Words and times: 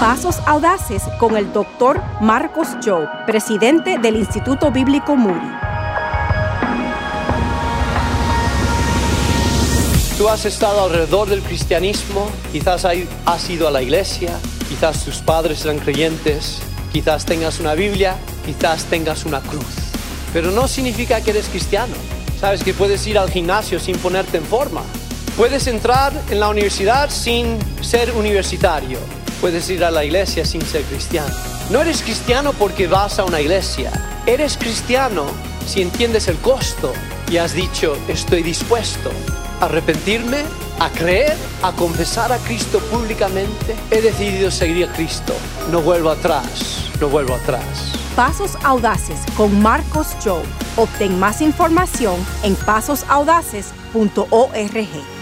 Pasos 0.00 0.36
Audaces 0.46 1.02
con 1.18 1.36
el 1.36 1.52
doctor 1.52 2.02
Marcos 2.20 2.68
Joe, 2.84 3.08
presidente 3.26 3.98
del 3.98 4.16
Instituto 4.16 4.70
Bíblico 4.70 5.16
Moody. 5.16 5.52
Tú 10.18 10.28
has 10.28 10.44
estado 10.44 10.84
alrededor 10.84 11.28
del 11.28 11.42
cristianismo, 11.42 12.30
quizás 12.52 12.84
has 12.84 13.50
ido 13.50 13.68
a 13.68 13.70
la 13.70 13.82
iglesia, 13.82 14.38
quizás 14.68 15.04
tus 15.04 15.18
padres 15.18 15.64
eran 15.64 15.78
creyentes, 15.78 16.60
quizás 16.92 17.24
tengas 17.24 17.60
una 17.60 17.74
Biblia, 17.74 18.16
quizás 18.44 18.84
tengas 18.84 19.24
una 19.24 19.40
cruz. 19.40 19.64
Pero 20.32 20.50
no 20.50 20.68
significa 20.68 21.20
que 21.20 21.30
eres 21.30 21.48
cristiano. 21.48 21.94
Sabes 22.40 22.62
que 22.62 22.74
puedes 22.74 23.06
ir 23.06 23.18
al 23.18 23.30
gimnasio 23.30 23.80
sin 23.80 23.96
ponerte 23.98 24.36
en 24.38 24.44
forma. 24.44 24.82
Puedes 25.36 25.66
entrar 25.66 26.12
en 26.30 26.40
la 26.40 26.48
universidad 26.48 27.10
sin 27.10 27.58
ser 27.80 28.12
universitario. 28.12 28.98
Puedes 29.44 29.68
ir 29.68 29.84
a 29.84 29.90
la 29.90 30.06
iglesia 30.06 30.46
sin 30.46 30.62
ser 30.62 30.80
cristiano. 30.84 31.34
No 31.68 31.82
eres 31.82 32.00
cristiano 32.00 32.54
porque 32.54 32.86
vas 32.86 33.18
a 33.18 33.24
una 33.24 33.42
iglesia. 33.42 33.92
Eres 34.24 34.56
cristiano 34.56 35.26
si 35.66 35.82
entiendes 35.82 36.28
el 36.28 36.38
costo 36.38 36.94
y 37.30 37.36
has 37.36 37.52
dicho, 37.52 37.94
estoy 38.08 38.42
dispuesto 38.42 39.10
a 39.60 39.66
arrepentirme, 39.66 40.44
a 40.80 40.88
creer, 40.88 41.36
a 41.62 41.72
confesar 41.72 42.32
a 42.32 42.38
Cristo 42.38 42.78
públicamente. 42.90 43.76
He 43.90 44.00
decidido 44.00 44.50
seguir 44.50 44.88
a 44.88 44.92
Cristo. 44.94 45.34
No 45.70 45.82
vuelvo 45.82 46.08
atrás, 46.08 46.88
no 46.98 47.10
vuelvo 47.10 47.34
atrás. 47.34 47.92
Pasos 48.16 48.56
Audaces 48.62 49.20
con 49.36 49.60
Marcos 49.60 50.16
Joe. 50.24 50.40
Obtén 50.78 51.20
más 51.20 51.42
información 51.42 52.16
en 52.44 52.54
pasosaudaces.org. 52.54 55.13